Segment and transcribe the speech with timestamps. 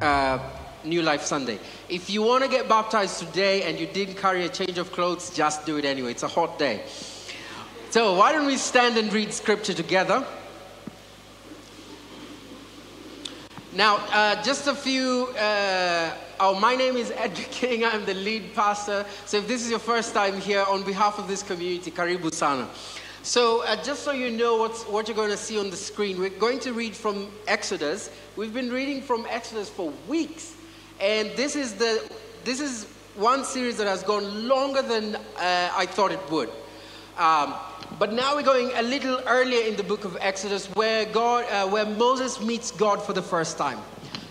[0.00, 0.38] uh,
[0.84, 1.58] New Life Sunday.
[1.88, 5.30] If you want to get baptized today and you didn't carry a change of clothes,
[5.30, 6.12] just do it anyway.
[6.12, 6.82] It's a hot day.
[7.90, 10.24] So, why don't we stand and read scripture together?
[13.72, 15.28] Now, uh, just a few.
[15.38, 17.84] Uh, oh, my name is Edric King.
[17.84, 19.04] I'm the lead pastor.
[19.26, 22.68] So, if this is your first time here, on behalf of this community, Karibu Sana.
[23.22, 26.30] So, uh, just so you know what you're going to see on the screen, we're
[26.30, 28.10] going to read from Exodus.
[28.34, 30.54] We've been reading from Exodus for weeks,
[31.00, 32.10] and this is the
[32.44, 35.20] this is one series that has gone longer than uh,
[35.76, 36.48] I thought it would.
[37.18, 37.54] Um,
[37.98, 41.68] but now we're going a little earlier in the book of Exodus where, God, uh,
[41.68, 43.78] where Moses meets God for the first time.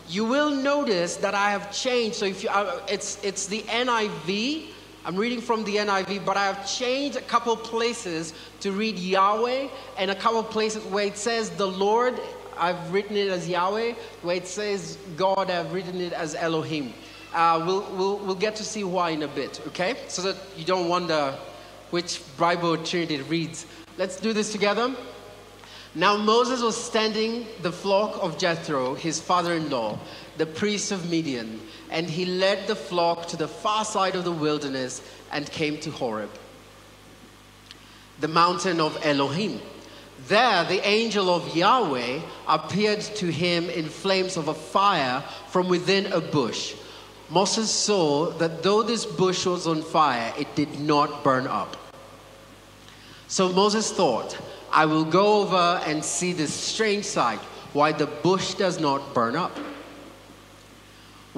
[0.08, 2.16] You will notice that I have changed.
[2.16, 4.70] So if you, uh, it's, it's the NIV.
[5.10, 9.68] I'm reading from the NIV, but I have changed a couple places to read Yahweh
[9.98, 12.22] and a couple places where it says the Lord,
[12.56, 13.96] I've written it as Yahweh.
[14.22, 16.94] Where it says God, I've written it as Elohim.
[17.34, 19.96] Uh, we'll, we'll, we'll get to see why in a bit, okay?
[20.10, 21.36] So that you don't wonder
[21.90, 23.66] which Bible Trinity it reads.
[23.98, 24.96] Let's do this together.
[25.96, 29.98] Now Moses was standing the flock of Jethro, his father-in-law,
[30.40, 31.60] the priest of Midian,
[31.92, 35.02] and he led the flock to the far side of the wilderness
[35.34, 36.30] and came to Horeb,
[38.22, 39.60] the mountain of Elohim.
[40.30, 46.06] There the angel of Yahweh appeared to him in flames of a fire from within
[46.14, 46.74] a bush.
[47.30, 51.76] Moses saw that though this bush was on fire, it did not burn up.
[53.28, 54.38] So Moses thought,
[54.72, 57.40] I will go over and see this strange sight,
[57.74, 59.52] why the bush does not burn up.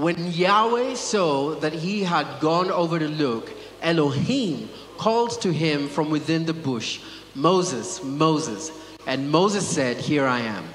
[0.02, 3.52] When Yahweh saw that he had gone over to look,
[3.84, 4.68] Elohim
[4.98, 7.02] called to him from within the bush,
[7.36, 8.72] Moses, Moses.
[9.06, 10.66] And Moses said, Here I am.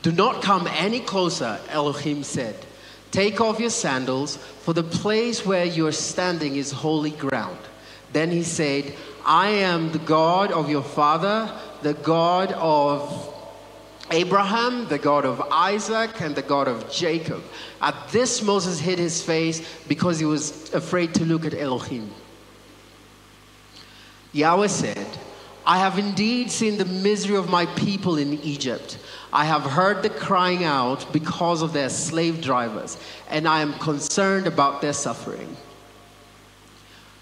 [0.00, 2.56] Do not come any closer, Elohim said.
[3.10, 7.58] Take off your sandals, for the place where you are standing is holy ground.
[8.14, 8.94] Then he said,
[9.26, 11.52] I am the God of your father,
[11.82, 13.35] the God of
[14.10, 17.42] Abraham, the God of Isaac, and the God of Jacob.
[17.80, 22.10] At this, Moses hid his face because he was afraid to look at Elohim.
[24.32, 25.06] Yahweh said,
[25.64, 28.98] I have indeed seen the misery of my people in Egypt.
[29.32, 34.46] I have heard the crying out because of their slave drivers, and I am concerned
[34.46, 35.56] about their suffering.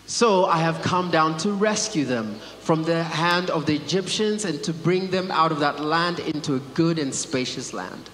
[0.06, 4.62] So I have come down to rescue them from the hand of the Egyptians and
[4.64, 8.10] to bring them out of that land into a good and spacious land.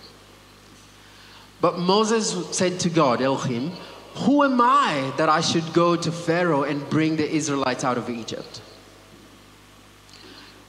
[1.61, 3.73] But Moses said to God, Elohim,
[4.17, 8.09] Who am I that I should go to Pharaoh and bring the Israelites out of
[8.09, 8.62] Egypt?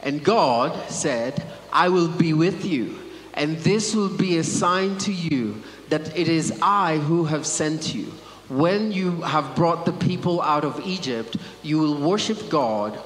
[0.01, 2.99] And God said, I will be with you,
[3.35, 7.93] and this will be a sign to you that it is I who have sent
[7.93, 8.11] you.
[8.51, 12.99] When you have brought the people out of Egypt, you will worship God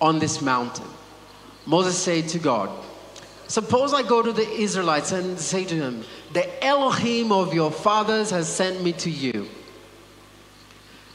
[0.00, 0.88] on this mountain.
[1.64, 2.68] Moses said to God,
[3.46, 8.30] Suppose I go to the Israelites and say to them, The Elohim of your fathers
[8.30, 9.46] has sent me to you.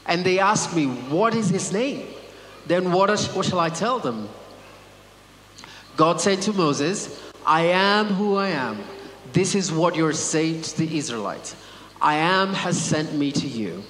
[0.06, 2.06] And they ask me, What is his name?
[2.66, 4.30] Then what, what shall I tell them?
[5.98, 8.78] God said to Moses, I am who I am.
[9.34, 11.54] This is what you're saying to the Israelites
[12.00, 13.82] I am has sent me to you.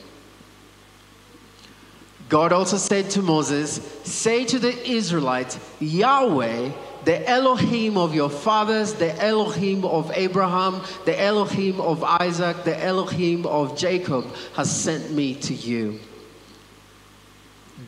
[2.29, 6.71] God also said to Moses, Say to the Israelites, Yahweh,
[7.05, 13.47] the Elohim of your fathers, the Elohim of Abraham, the Elohim of Isaac, the Elohim
[13.47, 16.00] of Jacob, has sent me to you.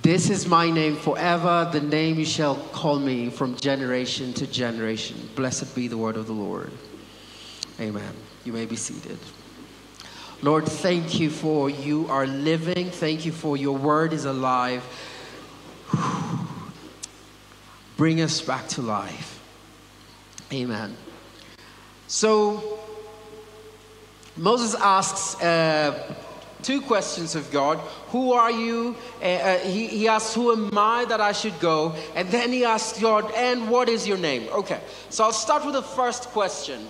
[0.02, 5.28] This is my name forever, the name you shall call me from generation to generation.
[5.34, 6.70] Blessed be the word of the Lord.
[7.78, 8.14] Amen.
[8.44, 9.18] You may be seated.
[10.42, 12.90] Lord, thank you for you are living.
[12.90, 14.82] Thank you for your word is alive.
[17.98, 19.38] Bring us back to life.
[20.50, 20.96] Amen.
[22.06, 22.78] So,
[24.34, 26.14] Moses asks, uh,
[26.62, 27.78] two questions of God.
[28.08, 28.96] Who are you?
[29.20, 31.94] Uh, uh, he, he asks, Who am I that I should go?
[32.14, 34.48] And then he asks God, And what is your name?
[34.50, 36.88] Okay, so I'll start with the first question.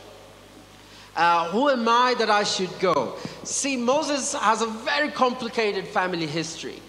[1.16, 3.16] Uh, who am I that I should go?
[3.42, 6.80] See, Moses has a very complicated family history.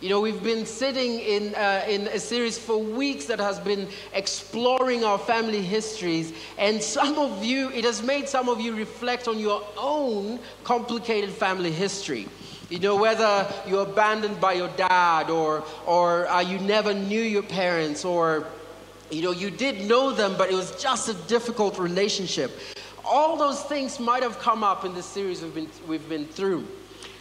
[0.00, 3.86] You know, we've been sitting in, uh, in a series for weeks that has been
[4.14, 9.28] exploring our family histories, and some of you, it has made some of you reflect
[9.28, 12.28] on your own complicated family history.
[12.70, 17.42] You know, whether you're abandoned by your dad, or, or uh, you never knew your
[17.42, 18.46] parents, or
[19.10, 22.52] you know, you did know them, but it was just a difficult relationship
[23.10, 26.64] All those things might have come up in the series we've been, we've been through.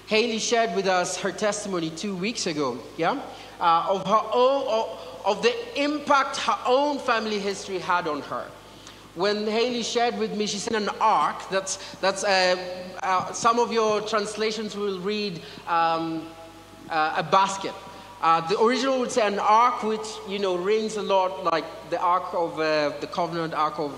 [0.05, 3.19] Haley shared with us her testimony two weeks ago, yeah,
[3.59, 8.45] uh, of her own, of, of the impact her own family history had on her.
[9.15, 11.41] When Haley shared with me, she's in an ark.
[11.49, 12.55] That's that's uh,
[13.01, 16.27] uh, some of your translations will read um,
[16.87, 17.73] uh, a basket.
[18.21, 21.99] Uh, the original would say an ark, which you know rings a lot like the
[21.99, 23.91] ark of uh, the covenant, ark of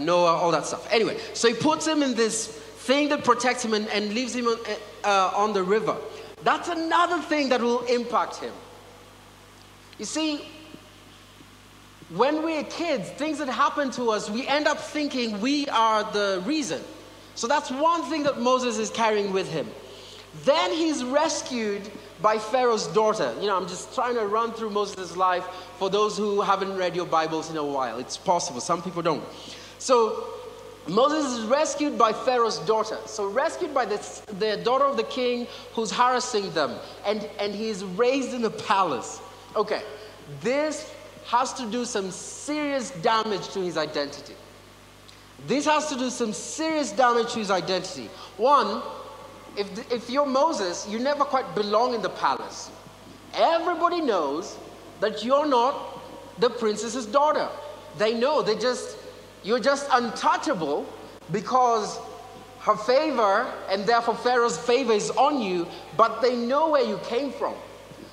[0.00, 0.86] Noah, all that stuff.
[0.90, 4.46] Anyway, so he puts him in this thing that protects him and, and leaves him
[4.46, 4.58] on,
[5.04, 5.96] uh, on the river.
[6.44, 8.52] That's another thing that will impact him.
[9.98, 10.44] You see,
[12.14, 16.42] when we're kids, things that happen to us, we end up thinking we are the
[16.44, 16.82] reason.
[17.34, 19.66] So that's one thing that Moses is carrying with him.
[20.44, 21.82] Then he's rescued
[22.20, 23.34] by Pharaoh's daughter.
[23.40, 25.44] You know, I'm just trying to run through Moses' life
[25.78, 27.98] for those who haven't read your Bibles in a while.
[27.98, 29.24] It's possible, some people don't.
[29.82, 30.28] So
[30.86, 32.98] Moses is rescued by Pharaoh's daughter.
[33.06, 33.98] So, rescued by the,
[34.38, 38.50] the daughter of the king who's harassing them, and, and he is raised in the
[38.50, 39.20] palace.
[39.56, 39.82] Okay,
[40.40, 40.88] this
[41.26, 44.34] has to do some serious damage to his identity.
[45.48, 48.08] This has to do some serious damage to his identity.
[48.36, 48.82] One,
[49.56, 52.70] if, if you're Moses, you never quite belong in the palace.
[53.34, 54.56] Everybody knows
[55.00, 56.00] that you're not
[56.38, 57.48] the princess's daughter.
[57.98, 58.96] They know, they just
[59.44, 60.86] you're just untouchable
[61.30, 61.98] because
[62.60, 65.66] her favor and therefore Pharaoh's favor is on you,
[65.96, 67.54] but they know where you came from.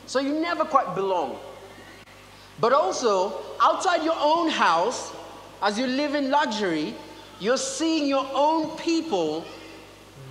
[0.05, 1.37] So you never quite belong.
[2.59, 5.13] But also, outside your own house,
[5.61, 6.95] as you live in luxury,
[7.39, 9.45] you're seeing your own people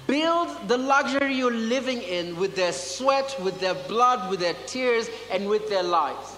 [0.09, 5.09] build the luxury you're living in with their sweat, with their blood, with their tears,
[5.31, 6.38] and with their lives.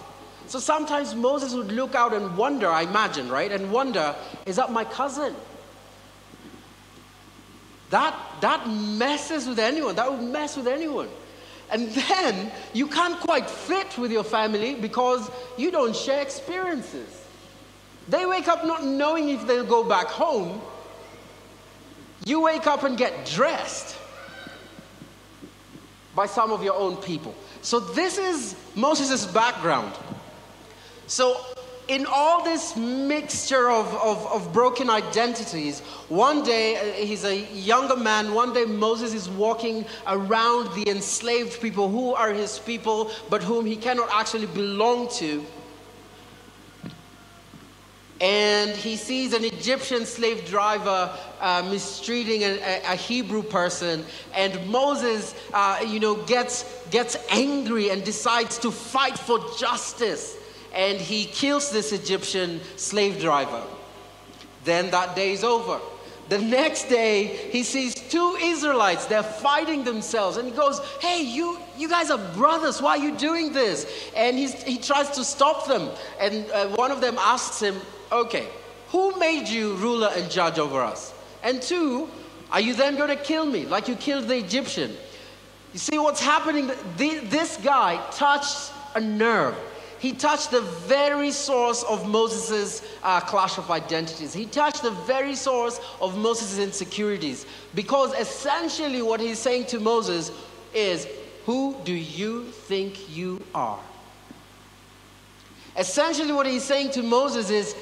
[0.51, 3.49] So sometimes Moses would look out and wonder, I imagine, right?
[3.49, 4.13] And wonder,
[4.45, 5.33] is that my cousin?
[7.89, 9.95] That, that messes with anyone.
[9.95, 11.07] That would mess with anyone.
[11.71, 17.07] And then you can't quite fit with your family because you don't share experiences.
[18.09, 20.61] They wake up not knowing if they'll go back home.
[22.25, 23.95] You wake up and get dressed
[26.13, 27.33] by some of your own people.
[27.61, 29.93] So, this is Moses' background.
[31.11, 31.41] So,
[31.89, 37.97] in all this mixture of, of, of, broken identities, one day uh, he's a younger
[37.97, 38.33] man.
[38.33, 43.65] One day Moses is walking around the enslaved people who are his people, but whom
[43.65, 45.45] he cannot actually belong to.
[48.21, 54.05] And he sees an Egyptian slave driver uh, mistreating a, a, Hebrew person.
[54.33, 60.37] And Moses, uh, you know, gets, gets angry and decides to fight for justice
[60.73, 63.63] and he kills this Egyptian slave driver.
[64.63, 65.79] Then that day is over.
[66.29, 69.05] The next day, he sees two Israelites.
[69.05, 70.37] They're fighting themselves.
[70.37, 72.81] And he goes, Hey, you, you guys are brothers.
[72.81, 73.85] Why are you doing this?
[74.15, 75.89] And he's, he tries to stop them.
[76.21, 77.75] And uh, one of them asks him,
[78.13, 78.47] Okay,
[78.89, 81.13] who made you ruler and judge over us?
[81.43, 82.09] And two,
[82.49, 84.95] are you then going to kill me like you killed the Egyptian?
[85.73, 86.71] You see what's happening?
[86.95, 89.55] This guy touched a nerve
[90.01, 94.33] he touched the very source of Moses' uh, clash of identities.
[94.33, 97.45] He touched the very source of Moses' insecurities.
[97.75, 100.31] Because essentially, what he's saying to Moses
[100.73, 101.07] is,
[101.45, 103.79] Who do you think you are?
[105.77, 107.75] Essentially, what he's saying to Moses is,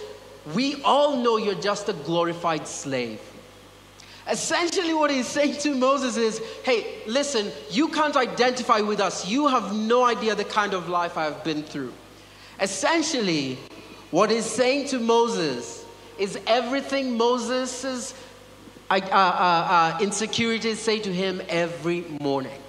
[0.54, 3.22] We all know you're just a glorified slave.
[4.30, 9.26] Essentially, what he's saying to Moses is, Hey, listen, you can't identify with us.
[9.26, 11.94] You have no idea the kind of life I have been through.
[12.62, 13.58] Essentially,
[14.12, 15.86] what he's saying to Moses
[16.18, 18.14] is everything Moses'
[18.90, 22.60] uh, uh, uh, insecurities say to him every morning.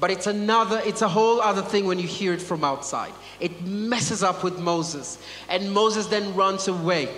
[0.00, 3.12] But it's another, it's a whole other thing when you hear it from outside.
[3.38, 5.18] It messes up with Moses.
[5.48, 7.08] And Moses then runs away.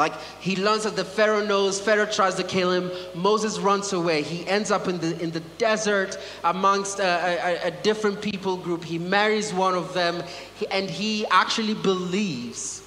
[0.00, 4.22] Like he learns that the Pharaoh knows, Pharaoh tries to kill him, Moses runs away.
[4.22, 8.82] He ends up in the, in the desert amongst a, a, a different people group.
[8.82, 10.22] He marries one of them,
[10.70, 12.82] and he actually believes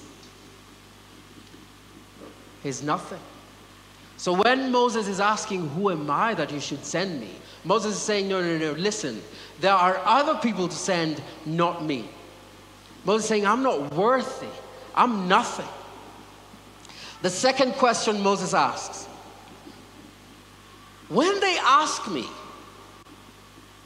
[2.64, 3.20] he's nothing.
[4.16, 7.30] So when Moses is asking, Who am I that you should send me?
[7.62, 9.22] Moses is saying, No, no, no, listen,
[9.60, 12.08] there are other people to send, not me.
[13.04, 14.48] Moses is saying, I'm not worthy,
[14.96, 15.68] I'm nothing.
[17.24, 19.06] The second question Moses asks
[21.08, 22.26] When they ask me,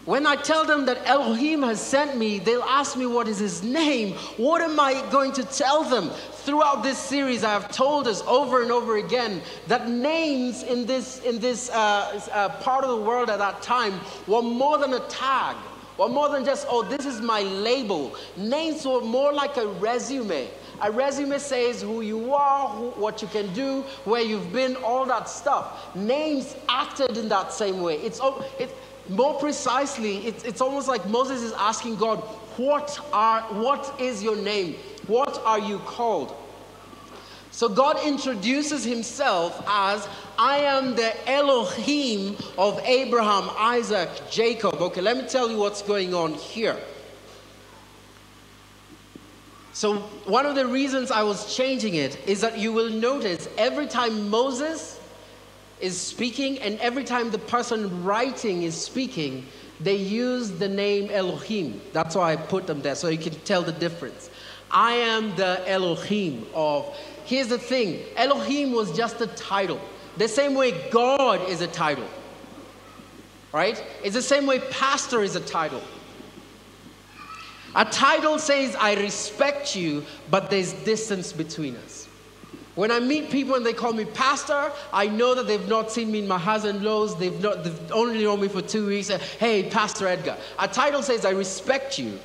[0.07, 3.62] When I tell them that Elohim has sent me, they'll ask me what is his
[3.62, 4.14] name.
[4.38, 6.11] What am I going to tell them?
[6.33, 11.21] Throughout this series, I have told us over and over again that names in this,
[11.21, 15.00] in this uh, uh, part of the world at that time were more than a
[15.07, 15.54] tag,
[15.97, 18.16] were more than just, oh, this is my label.
[18.37, 20.49] Names were more like a resume.
[20.80, 25.04] A resume says who you are, who, what you can do, where you've been, all
[25.06, 25.94] that stuff.
[25.97, 27.97] Names acted in that same way.
[27.97, 28.20] It's,
[28.58, 28.75] it,
[29.08, 32.18] more precisely, it's, it's almost like Moses is asking God,
[32.58, 34.75] what, are, what is your name?
[35.06, 36.35] What are you called?
[37.50, 40.06] So God introduces himself as
[40.38, 44.75] I am the Elohim of Abraham, Isaac, Jacob.
[44.75, 46.78] Okay, let me tell you what's going on here.
[49.78, 53.87] So, one of the reasons I was changing it is that you will notice every
[53.87, 54.99] time Moses
[55.78, 59.47] is speaking, and every time the person writing is speaking,
[59.78, 61.80] they use the name Elohim.
[61.92, 64.30] That's why I put them there, so you can tell the difference.
[64.68, 66.92] I am the Elohim of.
[67.25, 69.80] Here's the thing Elohim was just a title.
[70.16, 72.08] The same way God is a title.
[73.52, 73.80] Right?
[74.02, 75.82] It's the same way pastor is a title.
[77.78, 82.08] A title says, I respect you, but there's distance between us.
[82.75, 86.11] When I meet people and they call me pastor, I know that they've not seen
[86.11, 87.16] me in my highs and lows.
[87.16, 89.11] They've, not, they've only known me for two weeks.
[89.11, 90.37] Uh, hey, Pastor Edgar.
[90.58, 92.18] A title says, I respect you,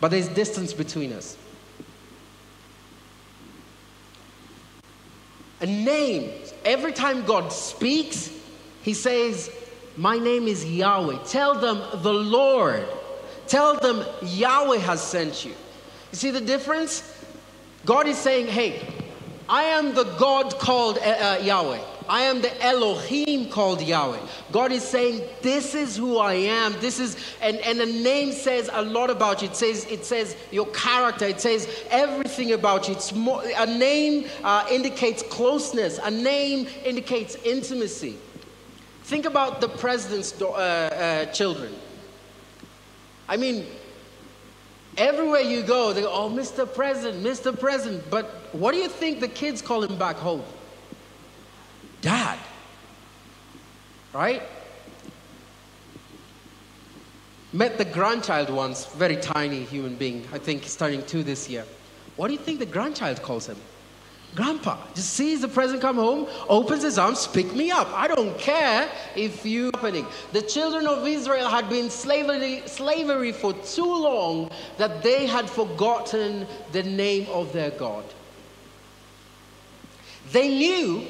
[0.00, 1.36] but there's distance between us.
[5.60, 6.32] A name,
[6.64, 8.30] every time God speaks,
[8.80, 9.50] He says,
[9.98, 11.18] My name is Yahweh.
[11.26, 12.86] Tell them the Lord.
[13.46, 15.52] Tell them Yahweh has sent you.
[15.52, 17.10] You see the difference?
[17.84, 18.86] God is saying, Hey,
[19.48, 21.80] I am the God called uh, Yahweh.
[22.08, 24.20] I am the Elohim called Yahweh.
[24.52, 26.72] God is saying, This is who I am.
[26.80, 29.48] This is, and, and the name says a lot about you.
[29.48, 32.94] It says, it says your character, it says everything about you.
[32.94, 38.18] It's more, a name uh, indicates closeness, a name indicates intimacy.
[39.04, 41.74] Think about the president's uh, uh, children.
[43.28, 43.66] I mean,
[44.96, 46.72] Everywhere you go, they go, oh, Mr.
[46.72, 47.58] President, Mr.
[47.58, 48.04] President.
[48.10, 50.42] But what do you think the kids call him back home?
[52.00, 52.38] Dad.
[54.12, 54.42] Right?
[57.52, 60.24] Met the grandchild once, very tiny human being.
[60.32, 61.64] I think he's turning two this year.
[62.16, 63.56] What do you think the grandchild calls him?
[64.34, 67.88] Grandpa just sees the president come home, opens his arms, pick me up.
[67.92, 70.06] I don't care if you happening.
[70.32, 76.46] The children of Israel had been slavery, slavery for too long that they had forgotten
[76.72, 78.04] the name of their God.
[80.32, 81.06] They knew,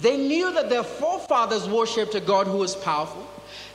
[0.00, 3.27] they knew that their forefathers worshipped a God who was powerful.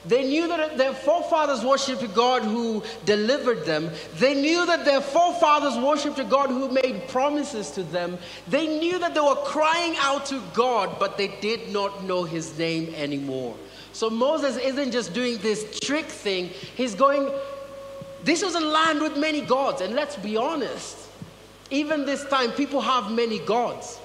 [0.06, 3.90] They knew that their forefathers worshipped a God who delivered them.
[4.18, 8.18] They knew that their forefathers worshipped a God who made promises to them.
[8.48, 12.58] They knew that they were crying out to God, but they did not know his
[12.58, 13.56] name anymore.
[13.94, 17.32] So Moses isn't just doing this trick thing, he's going,
[18.24, 19.82] This was a land with many gods.
[19.82, 20.98] And let's be honest,
[21.70, 24.00] even this time, people have many gods.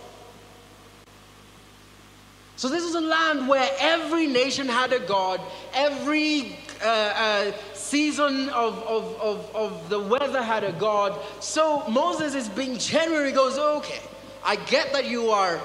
[2.58, 5.40] So this is a land where every nation had a god,
[5.74, 11.16] every uh, uh, season of, of, of, of the weather had a god.
[11.38, 13.26] So Moses is being genuine.
[13.26, 14.00] He goes, okay,
[14.44, 15.60] I get that you are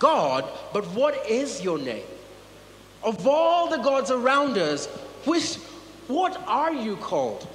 [0.00, 2.02] God, but what is your name?
[3.04, 4.86] Of all the gods around us,
[5.24, 5.54] which,
[6.08, 7.46] what are you called?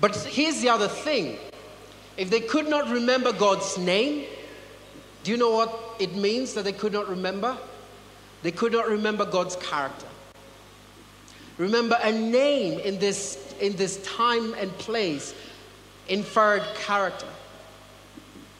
[0.00, 1.38] But here's the other thing.
[2.16, 4.26] If they could not remember God's name,
[5.26, 7.58] do you know what it means that they could not remember?
[8.44, 10.06] They could not remember God's character.
[11.58, 15.34] Remember, a name in this, in this time and place
[16.06, 17.26] inferred character.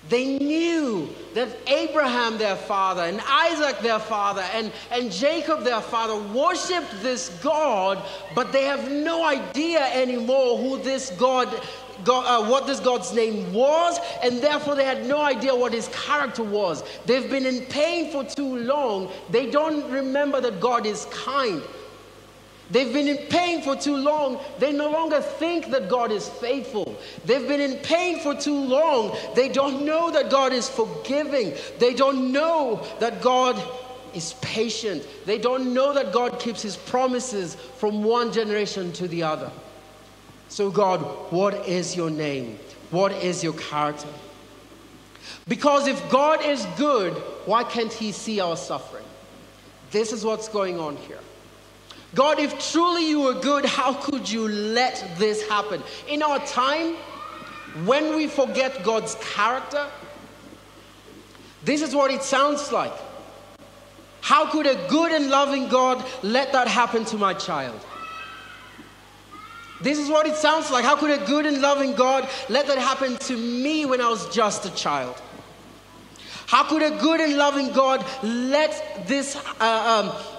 [0.08, 6.16] They knew that Abraham, their father, and Isaac, their father, and, and Jacob, their father,
[6.32, 8.02] worshiped this God,
[8.34, 11.48] but they have no idea anymore who this God
[12.04, 15.88] God, uh, what this God's name was, and therefore they had no idea what his
[15.88, 16.84] character was.
[17.06, 19.10] They've been in pain for too long.
[19.30, 21.62] They don't remember that God is kind.
[22.70, 24.40] They've been in pain for too long.
[24.58, 26.96] They no longer think that God is faithful.
[27.24, 29.16] They've been in pain for too long.
[29.34, 31.54] They don't know that God is forgiving.
[31.78, 33.62] They don't know that God
[34.14, 35.06] is patient.
[35.26, 39.50] They don't know that God keeps his promises from one generation to the other.
[40.48, 42.58] So, God, what is your name?
[42.90, 44.08] What is your character?
[45.48, 47.12] Because if God is good,
[47.46, 49.04] why can't He see our suffering?
[49.90, 51.18] This is what's going on here.
[52.16, 55.82] God, if truly you were good, how could you let this happen?
[56.08, 56.94] In our time,
[57.84, 59.86] when we forget God's character,
[61.62, 62.94] this is what it sounds like.
[64.22, 67.84] How could a good and loving God let that happen to my child?
[69.82, 70.86] This is what it sounds like.
[70.86, 74.26] How could a good and loving God let that happen to me when I was
[74.34, 75.20] just a child?
[76.46, 80.35] How could a good and loving God let this uh, um,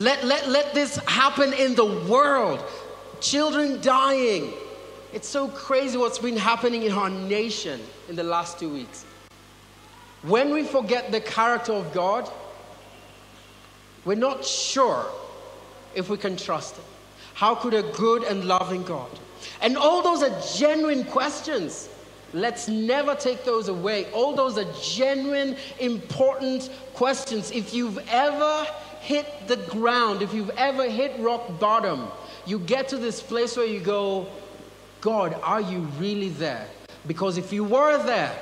[0.00, 2.62] let, let, let this happen in the world?
[3.20, 4.52] Children dying.
[5.12, 9.04] It's so crazy what's been happening in our nation in the last two weeks.
[10.22, 12.28] When we forget the character of God,
[14.04, 15.06] we're not sure
[15.94, 16.84] if we can trust Him.
[17.34, 19.10] How could a good and loving God?
[19.62, 21.88] And all those are genuine questions.
[22.32, 24.10] Let's never take those away.
[24.12, 27.50] All those are genuine, important questions.
[27.50, 28.66] If you've ever
[29.06, 32.08] hit the ground, if you've ever hit rock bottom,
[32.44, 34.26] you get to this place where you go,
[35.00, 36.66] God, are you really there?
[37.06, 38.36] Because if you were there,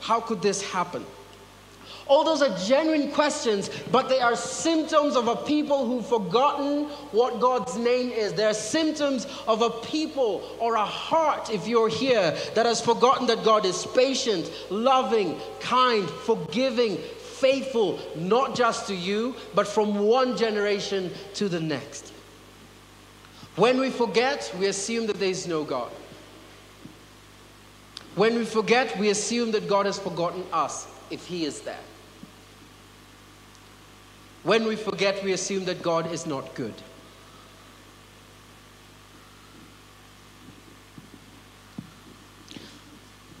[0.00, 1.04] how could this happen?
[2.06, 7.40] All those are genuine questions, but they are symptoms of a people who've forgotten what
[7.40, 8.32] God's name is.
[8.32, 13.44] They're symptoms of a people or a heart, if you're here, that has forgotten that
[13.44, 16.98] God is patient, loving, kind, forgiving,
[17.40, 22.12] faithful, not just to you, but from one generation to the next.
[23.56, 25.90] When we forget, we assume that there is no God.
[28.14, 31.78] When we forget, we assume that God has forgotten us if He is there.
[34.42, 36.74] When we forget, we assume that God is not good.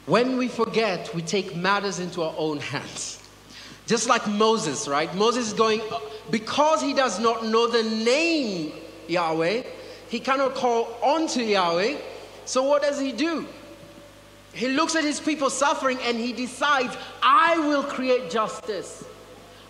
[0.06, 3.19] When we forget, we take matters into our own hands.
[3.90, 5.12] Just like Moses, right?
[5.16, 5.80] Moses is going,
[6.30, 8.72] because he does not know the name
[9.08, 9.64] Yahweh,
[10.08, 11.96] he cannot call onto Yahweh.
[12.44, 13.48] So what does he do?
[14.52, 19.04] He looks at his people suffering and he decides, I will create justice.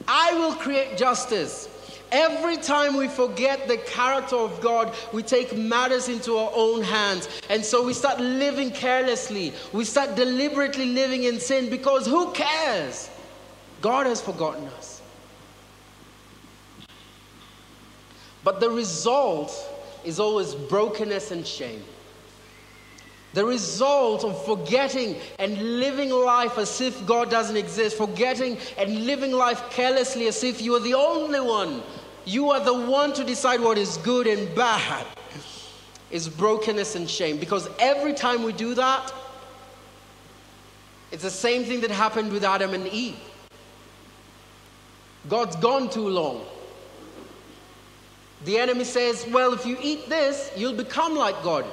[0.06, 1.70] I will create justice.
[2.12, 7.26] Every time we forget the character of God, we take matters into our own hands.
[7.48, 9.54] And so we start living carelessly.
[9.72, 13.08] We start deliberately living in sin because who cares?
[13.80, 15.00] God has forgotten us.
[18.42, 19.52] But the result
[20.04, 21.82] is always brokenness and shame.
[23.32, 29.30] The result of forgetting and living life as if God doesn't exist, forgetting and living
[29.30, 31.82] life carelessly as if you are the only one,
[32.24, 35.06] you are the one to decide what is good and bad,
[36.10, 37.38] is brokenness and shame.
[37.38, 39.12] Because every time we do that,
[41.12, 43.16] it's the same thing that happened with Adam and Eve.
[45.28, 46.44] God's gone too long.
[48.44, 51.66] The enemy says, Well, if you eat this, you'll become like God.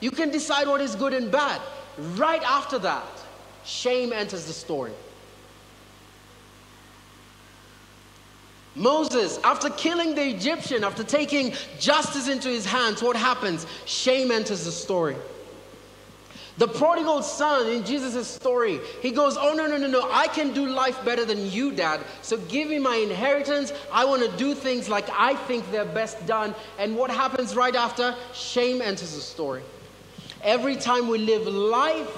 [0.00, 1.60] You can decide what is good and bad.
[2.16, 3.06] Right after that,
[3.64, 4.92] shame enters the story.
[8.76, 13.66] Moses, after killing the Egyptian, after taking justice into his hands, what happens?
[13.86, 15.16] Shame enters the story.
[16.58, 20.52] The prodigal son in Jesus' story, he goes, Oh, no, no, no, no, I can
[20.52, 22.00] do life better than you, dad.
[22.22, 23.72] So give me my inheritance.
[23.92, 26.56] I want to do things like I think they're best done.
[26.78, 28.14] And what happens right after?
[28.34, 29.62] Shame enters the story.
[30.42, 32.10] Every time we live life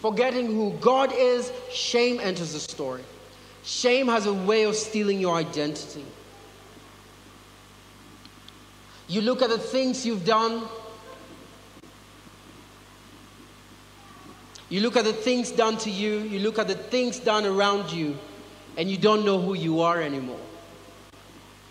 [0.00, 3.02] forgetting who God is, shame enters the story.
[3.62, 6.04] Shame has a way of stealing your identity.
[9.06, 10.62] You look at the things you've done,
[14.68, 17.92] you look at the things done to you, you look at the things done around
[17.92, 18.16] you,
[18.76, 20.40] and you don't know who you are anymore.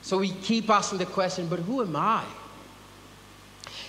[0.01, 2.23] So we keep asking the question, but who am I?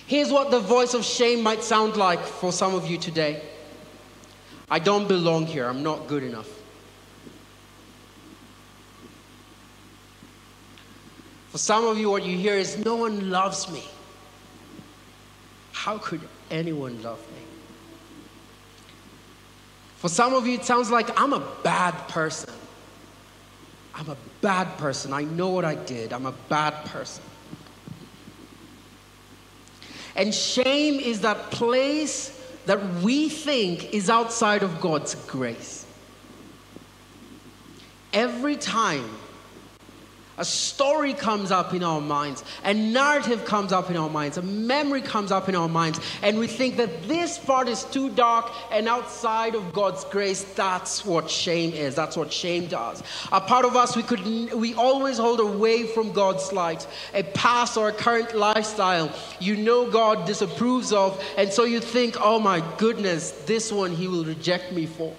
[0.07, 3.41] Here's what the voice of shame might sound like for some of you today
[4.69, 6.49] I don't belong here, I'm not good enough.
[11.49, 13.83] For some of you, what you hear is, No one loves me.
[15.71, 17.44] How could anyone love me?
[20.05, 22.53] For some of you, it sounds like I'm a bad person.
[23.95, 25.11] I'm a bad person.
[25.11, 26.13] I know what I did.
[26.13, 27.23] I'm a bad person.
[30.15, 35.87] And shame is that place that we think is outside of God's grace.
[38.13, 39.09] Every time
[40.37, 44.41] A story comes up in our minds, a narrative comes up in our minds, a
[44.41, 48.51] memory comes up in our minds, and we think that this part is too dark
[48.69, 50.43] and outside of God's grace.
[50.43, 51.95] That's what shame is.
[51.95, 53.01] That's what shame does.
[53.31, 57.77] A part of us we could we always hold away from God's light, a past
[57.77, 62.61] or a current lifestyle you know God disapproves of, and so you think, oh my
[62.77, 65.13] goodness, this one He will reject me for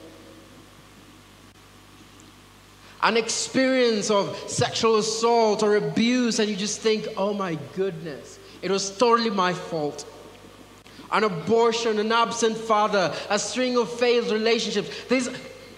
[3.02, 8.70] an experience of sexual assault or abuse, and you just think, oh my goodness, it
[8.70, 10.06] was totally my fault.
[11.12, 14.90] An abortion, an absent father, a string of failed relationships.
[15.08, 15.28] There's,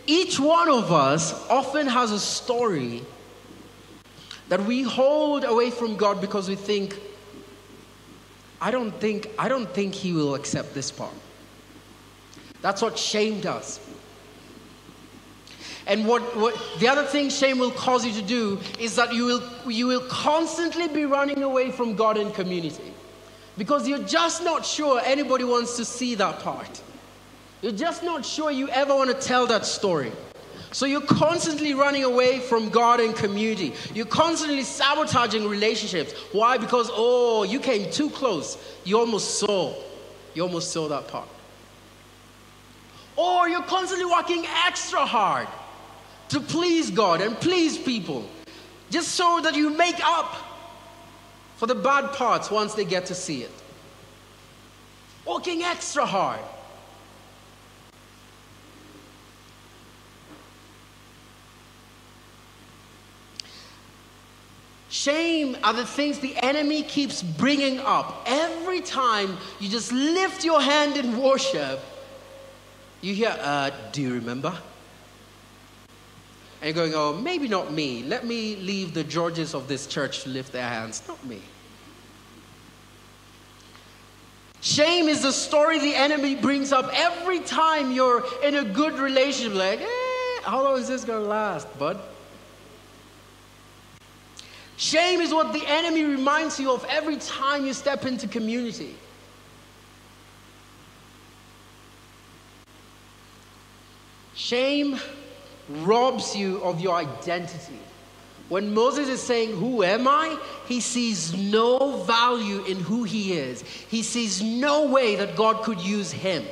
[0.06, 3.02] each one of us often has a story
[4.48, 6.98] that we hold away from God because we think,
[8.60, 11.12] I don't think, I don't think He will accept this part.
[12.62, 13.80] That's what shame does.
[15.88, 19.24] And what, what the other thing shame will cause you to do is that you
[19.24, 22.92] will, you will constantly be running away from God and community
[23.56, 26.82] because you're just not sure anybody wants to see that part.
[27.62, 30.12] You're just not sure you ever want to tell that story.
[30.72, 33.72] So you're constantly running away from God and community.
[33.94, 36.12] You're constantly sabotaging relationships.
[36.32, 36.58] Why?
[36.58, 38.58] Because, oh, you came too close.
[38.84, 39.74] You almost saw.
[40.34, 41.28] You almost saw that part.
[43.16, 45.48] Or you're constantly working extra hard
[46.28, 48.28] to please God and please people,
[48.90, 50.36] just so that you make up
[51.56, 53.50] for the bad parts once they get to see it.
[55.26, 56.40] Working extra hard.
[64.88, 68.24] Shame are the things the enemy keeps bringing up.
[68.26, 71.80] Every time you just lift your hand in worship,
[73.00, 74.56] you hear, uh, Do you remember?
[76.60, 78.02] And going, oh, maybe not me.
[78.02, 81.02] Let me leave the Georges of this church to lift their hands.
[81.06, 81.40] Not me.
[84.60, 89.56] Shame is the story the enemy brings up every time you're in a good relationship.
[89.56, 92.00] Like, eh, how long is this going to last, bud?
[94.76, 98.94] Shame is what the enemy reminds you of every time you step into community.
[104.34, 105.00] Shame
[105.68, 107.78] robs you of your identity.
[108.48, 110.38] When Moses is saying, Who am I?
[110.66, 113.62] he sees no value in who he is.
[113.62, 116.44] He sees no way that God could use him.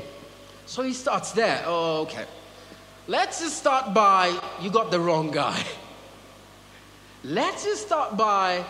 [0.66, 1.62] So he starts there.
[1.66, 2.24] Oh, okay.
[3.07, 5.62] Let's just start by you got the wrong guy.
[7.24, 8.64] Let's just start by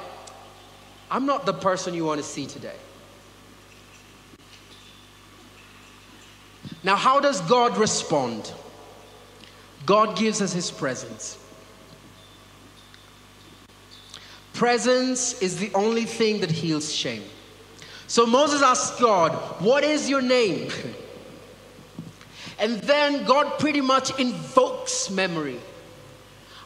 [1.11, 2.75] I'm not the person you want to see today.
[6.83, 8.53] Now, how does God respond?
[9.87, 11.39] God gives us his presence.
[14.53, 17.23] Presence is the only thing that heals shame.
[18.09, 20.71] So Moses asked God, What is your name?
[22.59, 25.61] And then God pretty much invokes memory.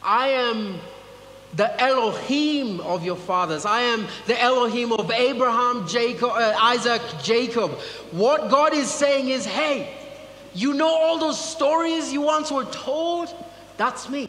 [0.03, 0.79] I am
[1.55, 3.65] the Elohim of your fathers.
[3.65, 7.73] I am the Elohim of Abraham, Jacob, uh, Isaac, Jacob.
[8.13, 10.00] What God is saying is, hey,
[10.55, 13.33] you know all those stories you once were told?
[13.77, 14.29] That's me.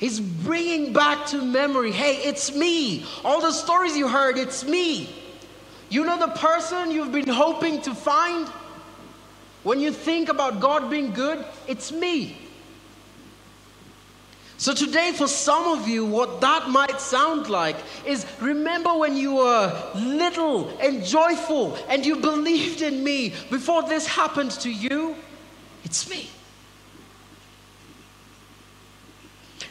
[0.00, 3.06] He's bringing back to memory hey, it's me.
[3.24, 5.08] All the stories you heard, it's me.
[5.88, 8.48] You know the person you've been hoping to find?
[9.62, 12.36] When you think about God being good, it's me.
[14.56, 19.34] So, today, for some of you, what that might sound like is remember when you
[19.34, 25.16] were little and joyful and you believed in me before this happened to you?
[25.84, 26.30] It's me.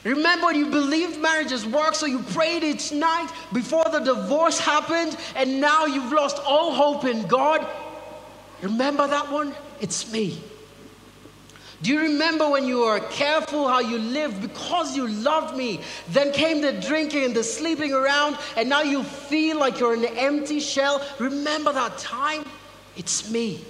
[0.04, 5.62] Remember you believed marriages work, so you prayed each night before the divorce happened, and
[5.62, 7.66] now you've lost all hope in God?
[8.62, 9.56] Remember that one?
[9.80, 10.42] It's me.
[11.84, 15.82] Do you remember when you were careful how you lived because you loved me?
[16.08, 20.06] Then came the drinking and the sleeping around, and now you feel like you're an
[20.06, 21.06] empty shell.
[21.20, 22.46] Remember that time?
[22.96, 23.66] It's me.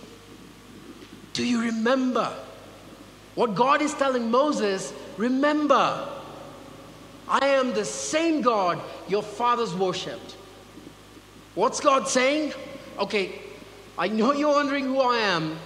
[1.34, 2.32] Do you remember?
[3.34, 6.08] What God is telling Moses, remember,
[7.28, 10.36] I am the same God your fathers worshipped.
[11.56, 12.54] What's God saying?
[13.00, 13.42] Okay,
[13.98, 15.58] I know you're wondering who I am.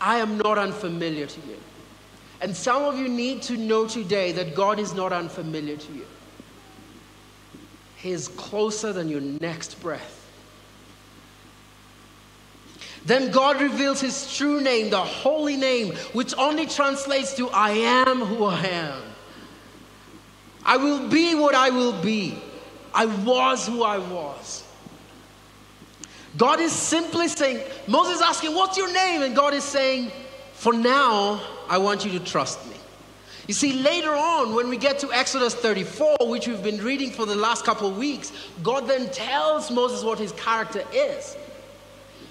[0.00, 1.58] I am not unfamiliar to you.
[2.40, 6.06] And some of you need to know today that God is not unfamiliar to you.
[7.96, 10.20] He is closer than your next breath.
[13.04, 18.20] Then God reveals his true name, the holy name, which only translates to I am
[18.20, 19.02] who I am.
[20.64, 22.38] I will be what I will be.
[22.94, 24.64] I was who I was.
[26.36, 29.22] God is simply saying, Moses asking, What's your name?
[29.22, 30.10] And God is saying,
[30.54, 32.76] For now, I want you to trust me.
[33.46, 37.26] You see, later on, when we get to Exodus 34, which we've been reading for
[37.26, 41.36] the last couple of weeks, God then tells Moses what his character is.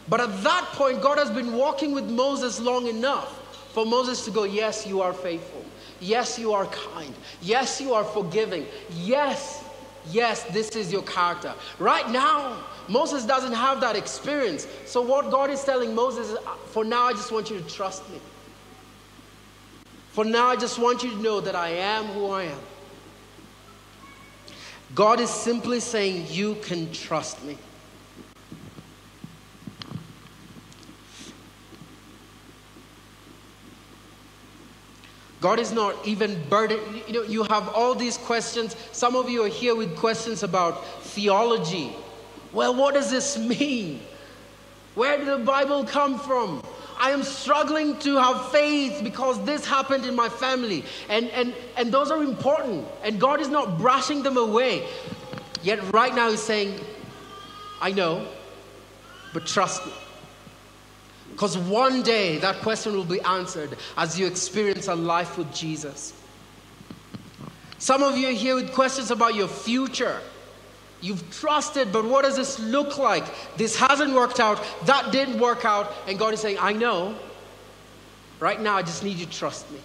[0.10, 3.40] But at that point, God has been walking with Moses long enough
[3.74, 5.64] for Moses to go, Yes, you are faithful.
[6.00, 7.14] Yes, you are kind.
[7.42, 8.66] Yes, you are forgiving.
[8.92, 9.64] Yes,
[10.12, 11.54] yes, this is your character.
[11.80, 14.68] Right now, Moses doesn't have that experience.
[14.86, 18.08] So, what God is telling Moses is, For now, I just want you to trust
[18.10, 18.20] me.
[20.12, 22.60] For now, I just want you to know that I am who I am.
[24.94, 27.58] God is simply saying, You can trust me.
[35.44, 36.82] God is not even burdened.
[37.06, 38.78] You know, you have all these questions.
[38.94, 41.94] Some of you are here with questions about theology.
[42.54, 44.02] Well, what does this mean?
[44.96, 46.64] Where did the Bible come from?
[47.00, 50.86] I am struggling to have faith because this happened in my family.
[51.10, 52.86] And, and, and those are important.
[53.04, 54.88] And God is not brushing them away.
[55.64, 56.80] Yet, right now, He's saying,
[57.82, 58.28] I know,
[59.34, 59.94] but trust me.
[61.32, 66.14] Because one day that question will be answered as you experience a life with Jesus.
[67.80, 70.22] Some of you are here with questions about your future.
[71.04, 73.26] You've trusted, but what does this look like?
[73.58, 74.64] This hasn't worked out.
[74.86, 75.92] That didn't work out.
[76.08, 77.14] And God is saying, I know.
[78.40, 79.80] Right now, I just need you to trust me.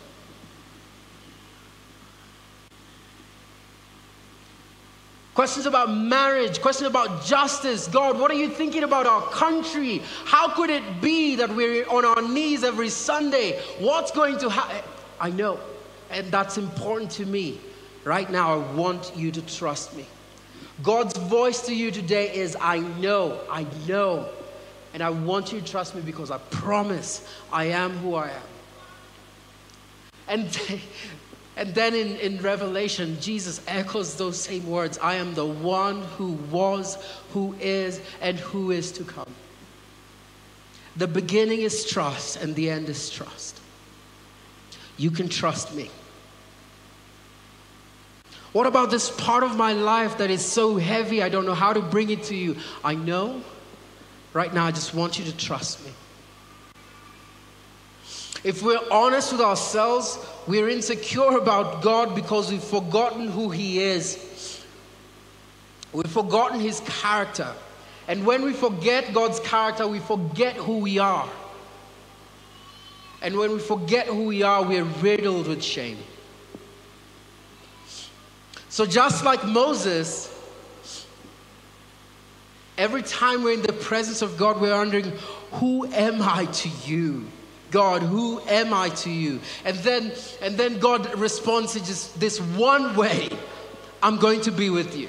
[5.34, 7.88] Questions about marriage, questions about justice.
[7.88, 10.02] God, what are you thinking about our country?
[10.24, 13.60] How could it be that we're on our knees every Sunday?
[13.80, 14.88] What's going to happen?
[15.20, 15.58] I know,
[16.10, 17.58] and that's important to me.
[18.04, 20.06] Right now, I want you to trust me.
[20.82, 24.28] God's voice to you today is I know, I know.
[24.94, 28.42] And I want you to trust me because I promise I am who I am.
[30.28, 30.60] And,
[31.56, 36.32] and then in, in Revelation, Jesus echoes those same words I am the one who
[36.50, 36.96] was,
[37.32, 39.34] who is, and who is to come.
[40.96, 43.60] The beginning is trust, and the end is trust.
[44.96, 45.90] You can trust me.
[48.52, 51.22] What about this part of my life that is so heavy?
[51.22, 52.56] I don't know how to bring it to you.
[52.82, 53.42] I know.
[54.32, 55.92] Right now, I just want you to trust me.
[58.44, 64.64] If we're honest with ourselves, we're insecure about God because we've forgotten who He is.
[65.92, 67.52] We've forgotten His character.
[68.06, 71.28] And when we forget God's character, we forget who we are.
[73.20, 75.98] And when we forget who we are, we're riddled with shame.
[78.68, 80.34] So, just like Moses,
[82.76, 85.12] every time we're in the presence of God, we're wondering,
[85.52, 87.26] Who am I to you?
[87.70, 89.40] God, who am I to you?
[89.64, 93.28] And then, and then God responds in just this one way
[94.02, 95.08] I'm going to be with you.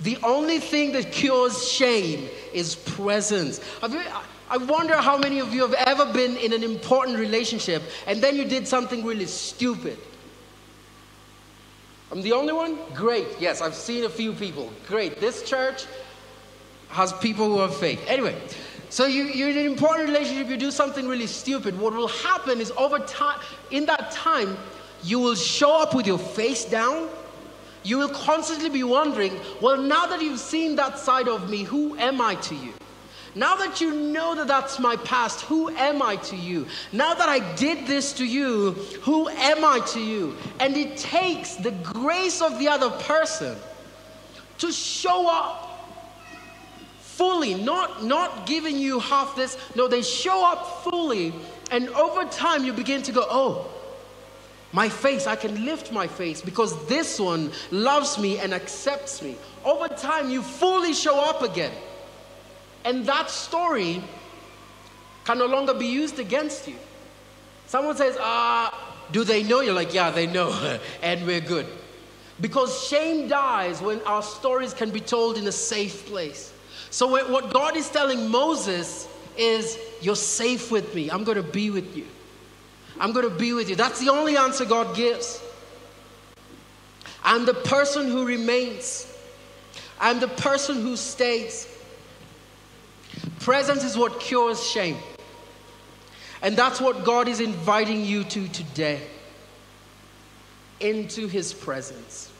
[0.00, 3.60] The only thing that cures shame is presence.
[3.82, 8.36] I wonder how many of you have ever been in an important relationship and then
[8.36, 9.98] you did something really stupid
[12.16, 12.78] I'm the only one?
[12.94, 13.26] Great.
[13.38, 14.72] Yes, I've seen a few people.
[14.88, 15.20] Great.
[15.20, 15.84] This church
[16.88, 18.02] has people who have faith.
[18.06, 18.34] Anyway,
[18.88, 21.78] so you, you're in an important relationship, you do something really stupid.
[21.78, 23.38] What will happen is over time,
[23.70, 24.56] in that time,
[25.04, 27.10] you will show up with your face down.
[27.82, 31.98] You will constantly be wondering, well, now that you've seen that side of me, who
[31.98, 32.72] am I to you?
[33.36, 36.66] Now that you know that that's my past, who am I to you?
[36.90, 38.72] Now that I did this to you,
[39.02, 40.34] who am I to you?
[40.58, 43.58] And it takes the grace of the other person
[44.56, 45.86] to show up
[46.98, 49.58] fully, not, not giving you half this.
[49.74, 51.34] No, they show up fully.
[51.70, 53.70] And over time, you begin to go, oh,
[54.72, 59.36] my face, I can lift my face because this one loves me and accepts me.
[59.62, 61.72] Over time, you fully show up again.
[62.86, 64.00] And that story
[65.24, 66.76] can no longer be used against you.
[67.66, 68.72] Someone says, ah,
[69.10, 69.60] do they know?
[69.60, 71.66] You're like, yeah, they know, and we're good.
[72.40, 76.52] Because shame dies when our stories can be told in a safe place.
[76.90, 81.10] So, what God is telling Moses is, You're safe with me.
[81.10, 82.06] I'm going to be with you.
[83.00, 83.74] I'm going to be with you.
[83.74, 85.42] That's the only answer God gives.
[87.24, 89.12] I'm the person who remains,
[89.98, 91.75] I'm the person who stays.
[93.46, 94.96] Presence is what cures shame.
[96.42, 99.00] And that's what God is inviting you to today.
[100.80, 102.32] into his presence.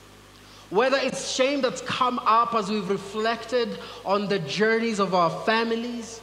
[0.69, 6.21] Whether it's shame that's come up as we've reflected on the journeys of our families,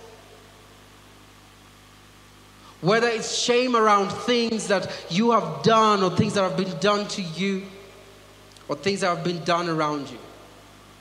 [2.82, 7.08] whether it's shame around things that you have done or things that have been done
[7.08, 7.64] to you
[8.68, 10.20] or things that have been done around you.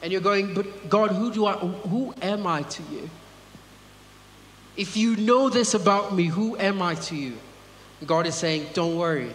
[0.02, 3.10] And you're going, but God, who do I who am I to you?
[4.76, 7.36] If you know this about me, who am I to you?
[8.06, 9.32] God is saying, Don't worry,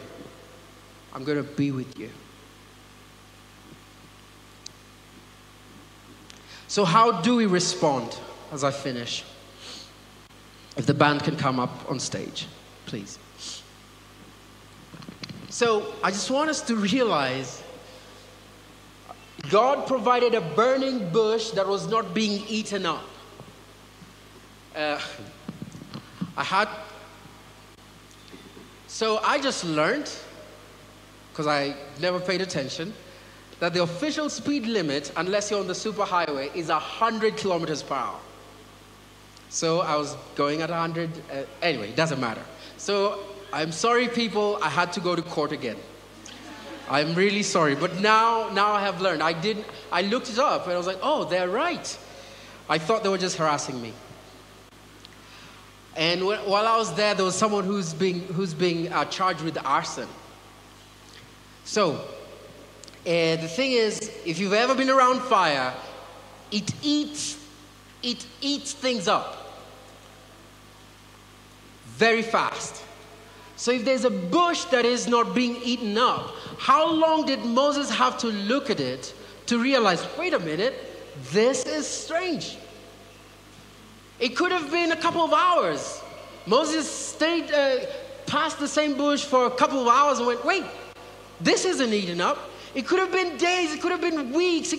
[1.13, 2.09] I'm going to be with you.
[6.67, 8.17] So, how do we respond
[8.51, 9.23] as I finish?
[10.75, 12.47] If the band can come up on stage,
[12.85, 13.17] please.
[15.49, 17.63] So, I just want us to realize
[19.49, 23.03] God provided a burning bush that was not being eaten up.
[24.77, 25.01] Uh,
[26.37, 26.69] I had.
[28.85, 30.09] So, I just learned,
[31.31, 32.93] because I never paid attention,
[33.59, 38.19] that the official speed limit, unless you're on the superhighway, is 100 kilometers per hour.
[39.49, 41.09] So I was going at 100.
[41.09, 42.43] Uh, anyway, it doesn't matter.
[42.77, 43.19] So
[43.51, 45.77] I'm sorry, people, I had to go to court again.
[46.87, 47.73] I'm really sorry.
[47.73, 49.23] But now, now I have learned.
[49.23, 49.65] I didn't.
[49.91, 51.97] I looked it up and I was like, oh, they're right.
[52.69, 53.93] I thought they were just harassing me.
[55.97, 59.57] And while I was there, there was someone who's being, who's being uh, charged with
[59.65, 60.07] arson.
[61.65, 62.05] So, uh,
[63.05, 65.73] the thing is, if you've ever been around fire,
[66.51, 67.37] it eats
[68.03, 69.47] it eats things up
[71.85, 72.83] very fast.
[73.55, 76.29] So if there's a bush that is not being eaten up,
[76.59, 79.15] how long did Moses have to look at it
[79.47, 80.75] to realize, wait a minute,
[81.31, 82.57] this is strange?
[84.19, 86.01] It could have been a couple of hours.
[86.45, 87.85] Moses stayed uh,
[88.25, 90.63] past the same bush for a couple of hours and went, wait,
[91.39, 92.37] this isn't eaten up.
[92.73, 94.73] It could have been days, it could have been weeks.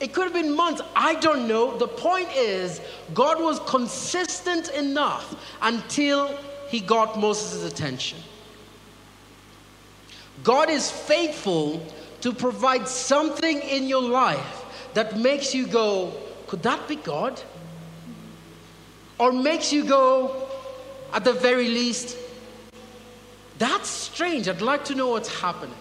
[0.00, 0.82] It could have been months.
[0.94, 1.78] I don't know.
[1.78, 2.80] The point is,
[3.14, 6.36] God was consistent enough until
[6.68, 8.18] he got Moses' attention.
[10.42, 11.80] God is faithful
[12.22, 16.12] to provide something in your life that makes you go,
[16.48, 17.40] could that be God?
[19.18, 20.48] Or makes you go,
[21.12, 22.16] at the very least,
[23.58, 24.48] that's strange.
[24.48, 25.76] I'd like to know what's happening.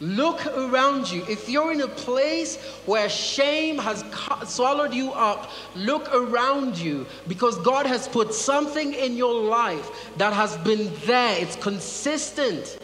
[0.00, 1.24] Look around you.
[1.28, 4.04] If you're in a place where shame has
[4.44, 10.32] swallowed you up, look around you because God has put something in your life that
[10.32, 11.40] has been there.
[11.40, 12.78] It's consistent.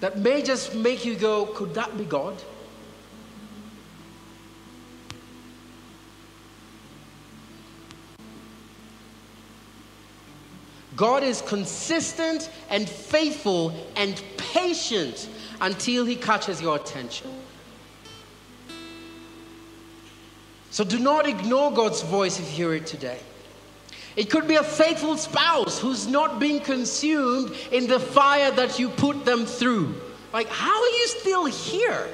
[0.00, 2.36] That may just make you go, could that be God?
[10.96, 15.28] God is consistent and faithful and patient
[15.60, 17.30] until he catches your attention.
[20.70, 23.20] So do not ignore God's voice if you hear it today.
[24.16, 28.88] It could be a faithful spouse who's not being consumed in the fire that you
[28.88, 29.94] put them through.
[30.32, 32.08] Like, how are you still here?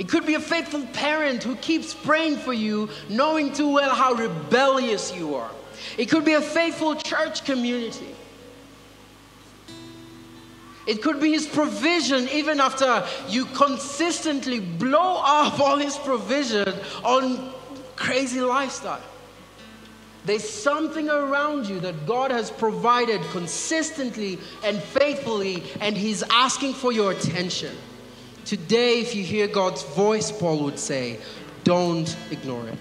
[0.00, 4.14] It could be a faithful parent who keeps praying for you, knowing too well how
[4.14, 5.50] rebellious you are.
[5.98, 8.14] It could be a faithful church community.
[10.86, 16.72] It could be His provision, even after you consistently blow up all His provision
[17.04, 17.52] on
[17.94, 19.02] crazy lifestyle.
[20.24, 26.90] There's something around you that God has provided consistently and faithfully, and He's asking for
[26.90, 27.76] your attention.
[28.44, 31.18] Today, if you hear God's voice, Paul would say,
[31.64, 32.78] don't ignore it.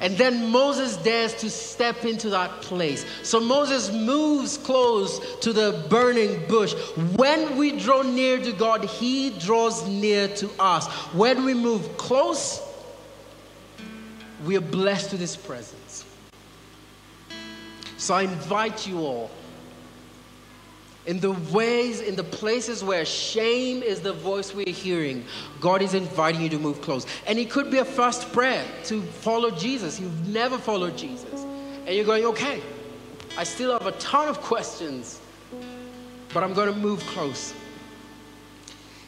[0.00, 3.06] And then Moses dares to step into that place.
[3.22, 6.74] So Moses moves close to the burning bush.
[7.16, 10.86] When we draw near to God, He draws near to us.
[11.14, 12.60] When we move close,
[14.44, 16.04] we are blessed with His presence.
[17.96, 19.30] So I invite you all
[21.06, 25.24] in the ways, in the places where shame is the voice we're hearing,
[25.60, 27.06] God is inviting you to move close.
[27.26, 30.00] And it could be a first prayer to follow Jesus.
[30.00, 31.44] You've never followed Jesus.
[31.86, 32.60] And you're going, okay,
[33.38, 35.20] I still have a ton of questions,
[36.34, 37.54] but I'm going to move close.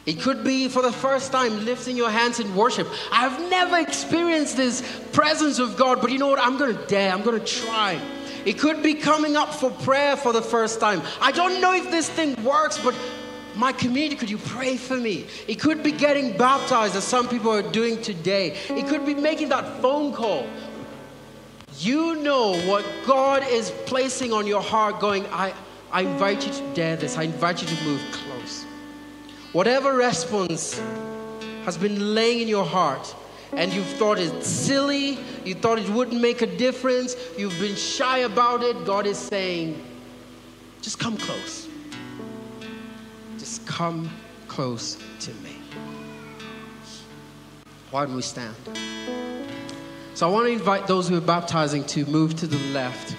[0.05, 2.87] It could be for the first time lifting your hands in worship.
[3.11, 4.81] I've never experienced this
[5.11, 6.39] presence of God, but you know what?
[6.39, 8.01] I'm going to dare, I'm going to try.
[8.45, 11.01] It could be coming up for prayer for the first time.
[11.21, 12.95] I don't know if this thing works, but
[13.55, 15.25] my community, could you pray for me?
[15.47, 18.55] It could be getting baptized, as some people are doing today.
[18.69, 20.47] It could be making that phone call.
[21.77, 25.53] you know what God is placing on your heart, going, I,
[25.91, 28.65] I invite you to dare this, I invite you to move close.
[29.51, 30.79] Whatever response
[31.65, 33.15] has been laying in your heart,
[33.53, 38.19] and you've thought it's silly, you thought it wouldn't make a difference, you've been shy
[38.19, 39.81] about it, God is saying,
[40.81, 41.67] just come close.
[43.37, 44.09] Just come
[44.47, 45.55] close to me.
[47.91, 48.55] Why don't we stand?
[50.13, 53.15] So I want to invite those who are baptizing to move to the left.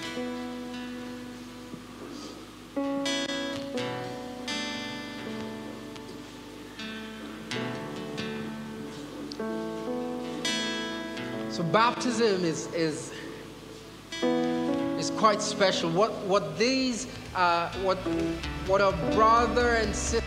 [11.72, 13.12] Baptism is, is,
[14.22, 15.90] is quite special.
[15.90, 17.98] What, what these, uh, what,
[18.66, 20.19] what a brother and sister